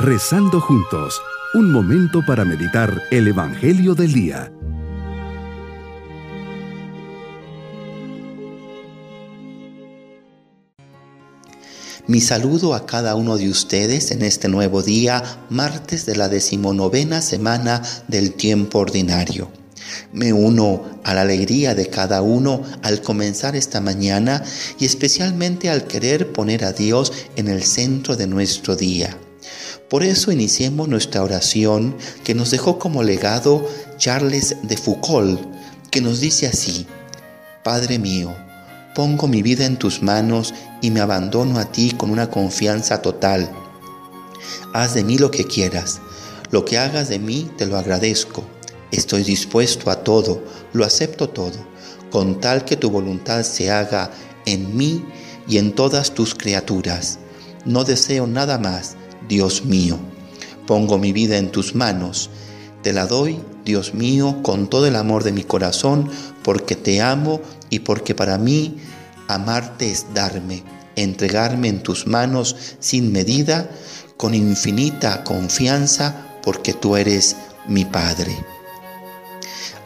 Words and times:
Rezando 0.00 0.60
juntos, 0.60 1.20
un 1.54 1.72
momento 1.72 2.24
para 2.24 2.44
meditar 2.44 3.02
el 3.10 3.26
Evangelio 3.26 3.96
del 3.96 4.12
Día. 4.12 4.52
Mi 12.06 12.20
saludo 12.20 12.74
a 12.74 12.86
cada 12.86 13.16
uno 13.16 13.36
de 13.38 13.50
ustedes 13.50 14.12
en 14.12 14.22
este 14.22 14.46
nuevo 14.46 14.84
día, 14.84 15.44
martes 15.50 16.06
de 16.06 16.14
la 16.14 16.28
decimonovena 16.28 17.20
semana 17.20 17.82
del 18.06 18.34
tiempo 18.34 18.78
ordinario. 18.78 19.50
Me 20.12 20.32
uno 20.32 21.00
a 21.02 21.12
la 21.12 21.22
alegría 21.22 21.74
de 21.74 21.88
cada 21.88 22.22
uno 22.22 22.62
al 22.84 23.02
comenzar 23.02 23.56
esta 23.56 23.80
mañana 23.80 24.44
y 24.78 24.84
especialmente 24.84 25.68
al 25.68 25.88
querer 25.88 26.32
poner 26.32 26.64
a 26.64 26.72
Dios 26.72 27.12
en 27.34 27.48
el 27.48 27.64
centro 27.64 28.14
de 28.14 28.28
nuestro 28.28 28.76
día. 28.76 29.18
Por 29.88 30.02
eso 30.02 30.32
iniciemos 30.32 30.88
nuestra 30.88 31.22
oración 31.22 31.96
que 32.24 32.34
nos 32.34 32.50
dejó 32.50 32.78
como 32.78 33.02
legado 33.02 33.66
Charles 33.96 34.56
de 34.62 34.76
Foucault, 34.76 35.40
que 35.90 36.00
nos 36.00 36.20
dice 36.20 36.46
así, 36.46 36.86
Padre 37.64 37.98
mío, 37.98 38.34
pongo 38.94 39.28
mi 39.28 39.42
vida 39.42 39.64
en 39.64 39.78
tus 39.78 40.02
manos 40.02 40.54
y 40.82 40.90
me 40.90 41.00
abandono 41.00 41.58
a 41.58 41.72
ti 41.72 41.92
con 41.96 42.10
una 42.10 42.30
confianza 42.30 43.00
total. 43.00 43.50
Haz 44.74 44.94
de 44.94 45.04
mí 45.04 45.18
lo 45.18 45.30
que 45.30 45.44
quieras, 45.44 46.00
lo 46.50 46.64
que 46.64 46.78
hagas 46.78 47.08
de 47.08 47.18
mí 47.18 47.50
te 47.56 47.66
lo 47.66 47.76
agradezco 47.78 48.44
Estoy 48.90 49.22
dispuesto 49.22 49.90
a 49.90 50.02
todo, 50.02 50.42
lo 50.72 50.84
acepto 50.84 51.28
todo, 51.28 51.58
con 52.10 52.40
tal 52.40 52.64
que 52.64 52.76
tu 52.76 52.90
voluntad 52.90 53.42
se 53.42 53.70
haga 53.70 54.10
en 54.46 54.76
mí 54.76 55.04
y 55.46 55.58
en 55.58 55.74
todas 55.74 56.14
tus 56.14 56.34
criaturas. 56.34 57.18
No 57.66 57.84
deseo 57.84 58.26
nada 58.26 58.58
más, 58.58 58.96
Dios 59.28 59.64
mío. 59.64 59.98
Pongo 60.66 60.98
mi 60.98 61.12
vida 61.12 61.38
en 61.38 61.50
tus 61.50 61.74
manos. 61.74 62.30
Te 62.82 62.92
la 62.92 63.06
doy, 63.06 63.40
Dios 63.64 63.94
mío, 63.94 64.42
con 64.42 64.68
todo 64.68 64.86
el 64.86 64.96
amor 64.96 65.24
de 65.24 65.32
mi 65.32 65.42
corazón, 65.42 66.10
porque 66.42 66.76
te 66.76 67.00
amo 67.00 67.40
y 67.70 67.80
porque 67.80 68.14
para 68.14 68.38
mí 68.38 68.76
amarte 69.28 69.90
es 69.90 70.06
darme, 70.14 70.62
entregarme 70.96 71.68
en 71.68 71.82
tus 71.82 72.06
manos 72.06 72.56
sin 72.80 73.12
medida, 73.12 73.70
con 74.16 74.34
infinita 74.34 75.24
confianza, 75.24 76.26
porque 76.42 76.72
tú 76.72 76.96
eres 76.96 77.36
mi 77.66 77.84
Padre. 77.84 78.36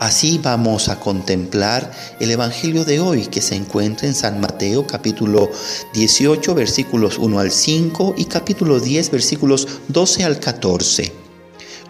Así 0.03 0.41
vamos 0.43 0.89
a 0.89 0.99
contemplar 0.99 1.93
el 2.19 2.33
Evangelio 2.33 2.85
de 2.85 2.99
hoy 2.99 3.27
que 3.27 3.41
se 3.41 3.55
encuentra 3.55 4.09
en 4.09 4.17
San 4.17 4.41
Mateo 4.41 4.85
capítulo 4.85 5.49
18 5.95 6.57
versículos 6.57 7.19
1 7.19 7.39
al 7.39 7.53
5 7.53 8.17
y 8.19 8.25
capítulo 8.25 8.81
10 8.81 9.13
versículos 9.13 9.69
12 9.87 10.25
al 10.25 10.41
14. 10.41 11.13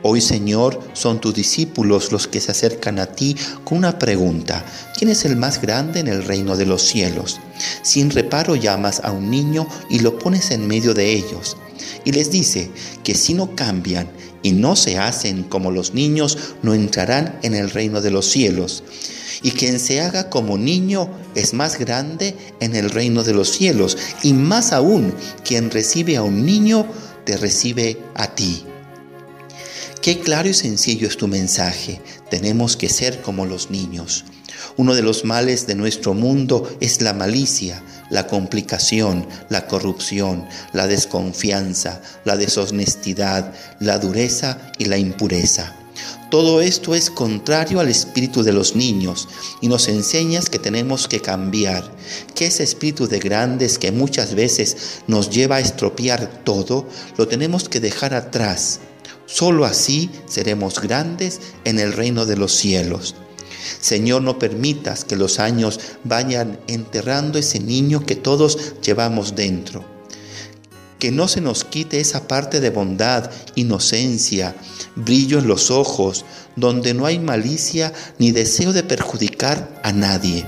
Hoy 0.02 0.20
Señor 0.20 0.78
son 0.92 1.22
tus 1.22 1.33
discípulos 1.33 2.12
los 2.12 2.28
que 2.28 2.42
se 2.42 2.50
acercan 2.50 2.98
a 2.98 3.06
ti 3.06 3.34
con 3.64 3.78
una 3.78 3.98
pregunta. 3.98 4.62
¿Quién 4.94 5.10
es 5.10 5.24
el 5.24 5.36
más 5.36 5.62
grande 5.62 6.00
en 6.00 6.08
el 6.08 6.22
reino 6.22 6.55
de 6.58 6.66
los 6.66 6.83
cielos? 6.83 7.40
Sin 7.80 8.10
reparo 8.10 8.56
llamas 8.56 9.00
a 9.02 9.10
un 9.10 9.30
niño 9.30 9.66
y 9.88 10.00
lo 10.00 10.18
pones 10.18 10.50
en 10.50 10.66
medio 10.66 10.92
de 10.92 11.14
ellos. 11.14 11.56
Y 12.05 12.12
les 12.12 12.30
dice 12.30 12.70
que 13.05 13.14
si 13.14 13.34
no 13.34 13.55
cambian 13.55 14.08
y 14.42 14.52
no 14.52 14.77
se 14.77 14.98
hacen 14.98 15.44
como 15.44 15.70
los 15.70 15.94
niños, 15.94 16.39
no 16.62 16.74
entrarán 16.74 17.39
en 17.42 17.55
el 17.55 17.70
reino 17.70 18.00
de 18.00 18.11
los 18.11 18.27
cielos. 18.27 18.83
Y 19.42 19.52
quien 19.52 19.80
se 19.80 20.00
haga 20.00 20.30
como 20.30 20.56
niño 20.58 21.11
es 21.34 21.55
más 21.55 21.78
grande 21.78 22.36
en 22.61 22.77
el 22.77 22.91
reino 22.91 23.24
de 23.24 23.34
los 23.34 23.50
cielos. 23.50 23.97
Y 24.22 24.33
más 24.33 24.72
aún, 24.72 25.14
quien 25.44 25.70
recibe 25.70 26.16
a 26.16 26.22
un 26.22 26.44
niño, 26.44 26.86
te 27.24 27.36
recibe 27.36 27.98
a 28.14 28.34
ti. 28.34 28.64
Qué 30.00 30.19
claro 30.19 30.48
y 30.48 30.55
sencillo 30.55 31.06
es 31.06 31.17
tu 31.17 31.28
mensaje. 31.28 32.01
Tenemos 32.28 32.77
que 32.77 32.89
ser 32.89 33.20
como 33.20 33.46
los 33.46 33.70
niños. 33.70 34.24
Uno 34.77 34.95
de 34.95 35.02
los 35.02 35.24
males 35.24 35.67
de 35.67 35.74
nuestro 35.74 36.14
mundo 36.14 36.68
es 36.80 37.01
la 37.02 37.12
malicia, 37.12 37.83
la 38.12 38.27
complicación, 38.27 39.27
la 39.48 39.67
corrupción, 39.67 40.46
la 40.74 40.86
desconfianza, 40.86 42.02
la 42.24 42.36
deshonestidad, 42.36 43.55
la 43.80 43.98
dureza 43.98 44.70
y 44.78 44.84
la 44.84 44.98
impureza. 44.98 45.74
Todo 46.30 46.61
esto 46.61 46.95
es 46.95 47.11
contrario 47.11 47.80
al 47.80 47.89
espíritu 47.89 48.42
de 48.42 48.52
los 48.52 48.77
niños 48.77 49.28
y 49.62 49.68
nos 49.68 49.89
enseñas 49.89 50.51
que 50.51 50.58
tenemos 50.58 51.08
que 51.08 51.20
cambiar, 51.20 51.90
que 52.34 52.46
ese 52.46 52.62
espíritu 52.62 53.08
de 53.08 53.18
grandes 53.18 53.78
que 53.78 53.92
muchas 53.92 54.34
veces 54.34 55.01
nos 55.06 55.30
lleva 55.30 55.56
a 55.56 55.61
estropear 55.61 56.45
todo, 56.45 56.86
lo 57.17 57.28
tenemos 57.28 57.68
que 57.68 57.80
dejar 57.80 58.14
atrás. 58.14 58.80
Solo 59.24 59.64
así 59.64 60.11
seremos 60.27 60.80
grandes 60.80 61.40
en 61.64 61.78
el 61.78 61.95
reino 61.95 62.27
de 62.27 62.36
los 62.36 62.52
cielos. 62.52 63.14
Señor, 63.80 64.23
no 64.23 64.39
permitas 64.39 65.05
que 65.05 65.17
los 65.17 65.39
años 65.39 65.80
vayan 66.05 66.61
enterrando 66.67 67.39
ese 67.39 67.61
niño 67.61 68.05
que 68.05 68.17
todos 68.17 68.74
llevamos 68.83 69.34
dentro. 69.34 69.84
Que 70.98 71.11
no 71.11 71.27
se 71.27 71.40
nos 71.40 71.64
quite 71.64 72.01
esa 72.01 72.28
parte 72.28 72.61
de 72.61 72.70
bondad, 72.70 73.30
inocencia, 73.56 74.55
brillo 74.95 75.39
en 75.39 75.48
los 75.48 75.70
ojos, 75.70 76.24
donde 76.55 76.95
no 76.95 77.06
hay 77.06 77.18
malicia 77.18 77.92
ni 78.18 78.30
deseo 78.30 78.72
de 78.72 78.83
perjudicar 78.83 79.80
a 79.83 79.92
nadie. 79.92 80.46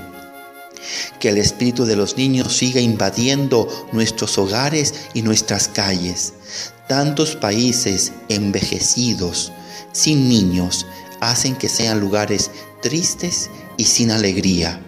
Que 1.19 1.29
el 1.29 1.37
espíritu 1.37 1.85
de 1.85 1.95
los 1.95 2.15
niños 2.15 2.55
siga 2.55 2.79
invadiendo 2.79 3.67
nuestros 3.91 4.37
hogares 4.37 4.93
y 5.13 5.23
nuestras 5.23 5.67
calles. 5.67 6.33
Tantos 6.87 7.35
países 7.35 8.11
envejecidos, 8.29 9.51
sin 9.91 10.29
niños, 10.29 10.85
hacen 11.21 11.55
que 11.55 11.69
sean 11.69 11.99
lugares 11.99 12.51
tristes 12.85 13.49
y 13.77 13.85
sin 13.85 14.11
alegría. 14.11 14.79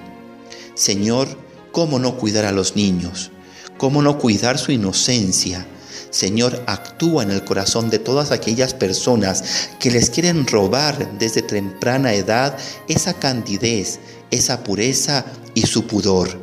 Señor, 0.75 1.27
¿cómo 1.71 1.97
no 1.97 2.15
cuidar 2.15 2.45
a 2.45 2.51
los 2.51 2.75
niños? 2.75 3.31
¿Cómo 3.79 4.03
no 4.03 4.19
cuidar 4.19 4.59
su 4.59 4.71
inocencia? 4.71 5.65
Señor, 6.11 6.63
actúa 6.67 7.23
en 7.23 7.31
el 7.31 7.43
corazón 7.43 7.89
de 7.89 7.97
todas 7.97 8.29
aquellas 8.29 8.75
personas 8.75 9.43
que 9.79 9.89
les 9.89 10.11
quieren 10.11 10.45
robar 10.45 11.17
desde 11.17 11.41
temprana 11.41 12.13
edad 12.13 12.55
esa 12.87 13.15
candidez, 13.15 13.99
esa 14.29 14.63
pureza 14.63 15.25
y 15.55 15.63
su 15.63 15.87
pudor. 15.87 16.39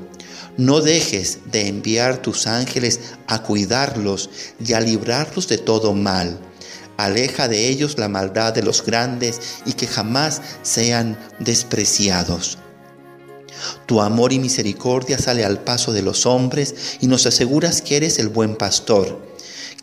No 0.56 0.80
dejes 0.80 1.38
de 1.52 1.68
enviar 1.68 2.20
tus 2.20 2.48
ángeles 2.48 2.98
a 3.28 3.44
cuidarlos 3.44 4.28
y 4.58 4.72
a 4.72 4.80
librarlos 4.80 5.46
de 5.46 5.58
todo 5.58 5.94
mal 5.94 6.36
Aleja 6.96 7.48
de 7.48 7.68
ellos 7.68 7.98
la 7.98 8.08
maldad 8.08 8.52
de 8.52 8.62
los 8.62 8.84
grandes 8.84 9.40
y 9.66 9.72
que 9.72 9.86
jamás 9.86 10.42
sean 10.62 11.18
despreciados. 11.40 12.58
Tu 13.86 14.00
amor 14.00 14.32
y 14.32 14.38
misericordia 14.38 15.18
sale 15.18 15.44
al 15.44 15.60
paso 15.60 15.92
de 15.92 16.02
los 16.02 16.26
hombres 16.26 16.98
y 17.00 17.06
nos 17.06 17.26
aseguras 17.26 17.82
que 17.82 17.96
eres 17.96 18.18
el 18.18 18.28
buen 18.28 18.56
pastor 18.56 19.33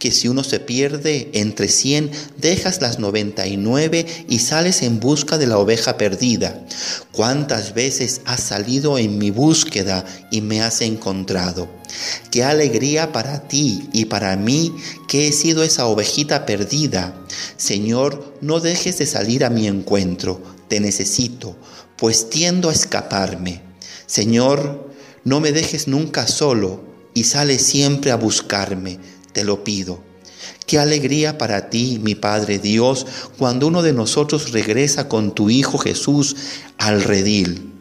que 0.02 0.10
si 0.12 0.28
uno 0.28 0.44
se 0.44 0.60
pierde 0.60 1.30
entre 1.34 1.68
cien, 1.68 2.10
dejas 2.38 2.82
las 2.82 2.98
noventa 2.98 3.46
y 3.46 3.56
nueve 3.56 4.08
y 4.28 4.40
sales 4.40 4.82
en 4.82 5.00
busca 5.00 5.38
de 5.38 5.46
la 5.46 5.60
oveja 5.60 5.96
perdida. 6.00 6.66
¿Cuántas 7.12 7.76
veces 7.76 8.22
has 8.26 8.42
salido 8.42 8.98
en 8.98 9.20
mi 9.20 9.30
búsqueda 9.30 10.04
y 10.32 10.42
me 10.42 10.64
has 10.64 10.82
encontrado? 10.82 11.70
Qué 12.32 12.44
alegría 12.44 13.12
para 13.12 13.48
ti 13.48 13.90
y 13.94 14.06
para 14.06 14.36
mí 14.38 14.74
que 15.08 15.28
he 15.28 15.32
sido 15.32 15.62
esa 15.62 15.86
ovejita 15.86 16.48
perdida. 16.48 17.14
Señor, 17.58 18.36
no 18.42 18.60
dejes 18.60 18.98
de 18.98 19.06
salir 19.06 19.46
a 19.46 19.52
mi 19.52 19.68
encuentro, 19.68 20.42
te 20.68 20.80
necesito, 20.80 21.56
pues 21.96 22.28
tiendo 22.28 22.70
a 22.70 22.74
escaparme. 22.74 23.62
Señor, 24.08 24.92
no 25.24 25.40
me 25.42 25.52
dejes 25.52 25.88
nunca 25.88 26.26
solo 26.26 26.82
y 27.14 27.26
sale 27.26 27.60
siempre 27.60 28.10
a 28.10 28.16
buscarme 28.16 28.98
te 29.34 29.44
lo 29.44 29.64
pido. 29.64 30.04
Qué 30.66 30.80
alegría 30.80 31.38
para 31.38 31.70
ti, 31.70 32.00
mi 32.02 32.16
Padre 32.16 32.60
Dios, 32.60 33.06
cuando 33.38 33.68
uno 33.68 33.82
de 33.82 33.94
nosotros 33.94 34.52
regresa 34.52 35.08
con 35.08 35.36
tu 35.36 35.50
Hijo 35.50 35.78
Jesús 35.78 36.36
al 36.78 37.04
redil. 37.04 37.72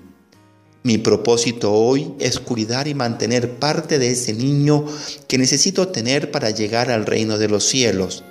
Mi 0.82 0.98
propósito 0.98 1.72
hoy 1.72 2.14
es 2.18 2.40
cuidar 2.40 2.88
y 2.88 2.94
mantener 2.94 3.58
parte 3.58 3.98
de 3.98 4.10
ese 4.10 4.32
niño 4.32 4.86
que 5.28 5.36
necesito 5.36 5.88
tener 5.88 6.30
para 6.30 6.50
llegar 6.50 6.90
al 6.90 7.04
reino 7.06 7.38
de 7.38 7.48
los 7.48 7.64
cielos. 7.64 8.24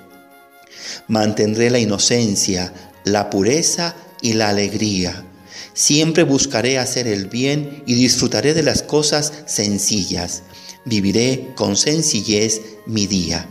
Mantendré 1.06 1.70
la 1.70 1.78
inocencia, 1.78 2.74
la 3.04 3.30
pureza 3.30 3.94
y 4.20 4.32
la 4.32 4.48
alegría. 4.48 5.24
Siempre 5.74 6.24
buscaré 6.24 6.78
hacer 6.78 7.06
el 7.06 7.28
bien 7.28 7.84
y 7.86 7.94
disfrutaré 7.94 8.52
de 8.52 8.64
las 8.64 8.82
cosas 8.82 9.32
sencillas 9.46 10.42
viviré 10.84 11.52
con 11.56 11.76
sencillez 11.76 12.60
mi 12.86 13.06
día. 13.06 13.48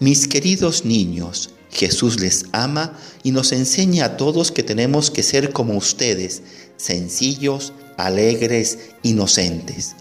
Mis 0.00 0.28
queridos 0.28 0.84
niños, 0.84 1.50
Jesús 1.70 2.20
les 2.20 2.46
ama 2.52 2.98
y 3.22 3.32
nos 3.32 3.52
enseña 3.52 4.06
a 4.06 4.16
todos 4.16 4.50
que 4.50 4.62
tenemos 4.62 5.10
que 5.10 5.22
ser 5.22 5.52
como 5.52 5.76
ustedes, 5.76 6.42
sencillos, 6.76 7.72
alegres, 7.96 8.78
inocentes. 9.02 9.94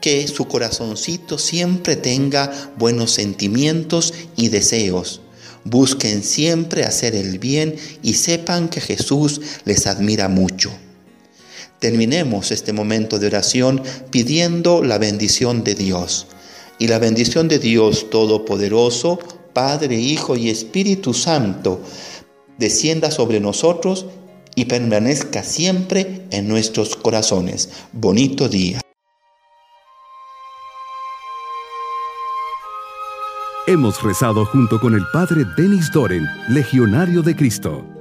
Que 0.00 0.26
su 0.28 0.46
corazoncito 0.46 1.36
siempre 1.38 1.96
tenga 1.96 2.72
buenos 2.78 3.12
sentimientos 3.12 4.14
y 4.36 4.48
deseos. 4.48 5.20
Busquen 5.64 6.22
siempre 6.22 6.84
hacer 6.84 7.14
el 7.14 7.38
bien 7.38 7.76
y 8.02 8.14
sepan 8.14 8.70
que 8.70 8.80
Jesús 8.80 9.42
les 9.66 9.86
admira 9.86 10.28
mucho. 10.28 10.72
Terminemos 11.80 12.50
este 12.50 12.74
momento 12.74 13.18
de 13.18 13.26
oración 13.26 13.82
pidiendo 14.10 14.84
la 14.84 14.98
bendición 14.98 15.64
de 15.64 15.74
Dios. 15.74 16.26
Y 16.78 16.88
la 16.88 16.98
bendición 16.98 17.48
de 17.48 17.58
Dios 17.58 18.10
Todopoderoso, 18.10 19.18
Padre, 19.54 19.96
Hijo 19.96 20.36
y 20.36 20.50
Espíritu 20.50 21.14
Santo, 21.14 21.80
descienda 22.58 23.10
sobre 23.10 23.40
nosotros 23.40 24.06
y 24.54 24.66
permanezca 24.66 25.42
siempre 25.42 26.26
en 26.30 26.48
nuestros 26.48 26.96
corazones. 26.96 27.70
Bonito 27.92 28.48
día. 28.48 28.80
Hemos 33.66 34.02
rezado 34.02 34.44
junto 34.46 34.80
con 34.80 34.94
el 34.94 35.04
Padre 35.12 35.44
Denis 35.56 35.90
Doren, 35.92 36.26
Legionario 36.48 37.22
de 37.22 37.36
Cristo. 37.36 37.99